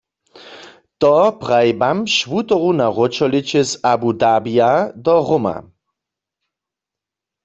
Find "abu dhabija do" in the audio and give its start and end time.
3.91-5.15